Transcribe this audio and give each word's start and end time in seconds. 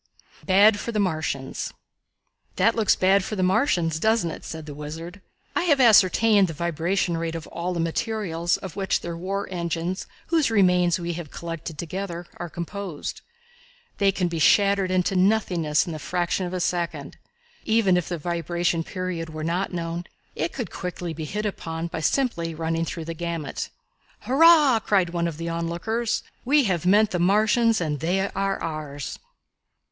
Bad 0.47 0.79
for 0.79 0.91
the 0.91 0.97
Martians. 0.97 1.71
"That 2.55 2.73
looks 2.73 2.95
bad 2.95 3.23
for 3.23 3.35
the 3.35 3.43
Martians, 3.43 3.99
doesn't 3.99 4.31
it?" 4.31 4.43
said 4.43 4.65
the 4.65 4.73
Wizard. 4.73 5.21
"I 5.55 5.65
have 5.65 5.79
ascertained 5.79 6.47
the 6.47 6.55
vibration 6.55 7.17
rate 7.17 7.35
of 7.35 7.45
all 7.45 7.71
the 7.75 7.79
materials 7.79 8.57
of 8.57 8.75
which 8.75 9.01
their 9.01 9.15
war 9.15 9.47
engines 9.51 10.07
whose 10.29 10.49
remains 10.49 10.99
we 10.99 11.13
have 11.13 11.29
collected 11.29 11.77
together 11.77 12.25
are 12.37 12.49
composed. 12.49 13.21
They 13.99 14.11
can 14.11 14.27
be 14.27 14.39
shattered 14.39 14.89
into 14.89 15.15
nothingness 15.15 15.85
in 15.85 15.93
the 15.93 15.99
fraction 15.99 16.47
of 16.47 16.53
a 16.55 16.59
second. 16.59 17.17
Even 17.63 17.95
if 17.95 18.09
the 18.09 18.17
vibration 18.17 18.83
period 18.83 19.29
were 19.29 19.43
not 19.43 19.71
known, 19.71 20.05
it 20.35 20.51
could 20.51 20.71
quickly 20.71 21.13
be 21.13 21.25
hit 21.25 21.45
upon 21.45 21.85
by 21.85 21.99
simply 21.99 22.55
running 22.55 22.85
through 22.85 23.05
the 23.05 23.13
gamut." 23.13 23.69
"Hurrah!" 24.21 24.79
cried 24.79 25.11
one 25.11 25.27
of 25.27 25.37
the 25.37 25.49
onlookers. 25.49 26.23
"We 26.43 26.63
have 26.63 26.87
met 26.87 27.11
the 27.11 27.19
Martians 27.19 27.79
and 27.79 27.99
they 27.99 28.27
are 28.31 28.59
ours." 28.63 29.19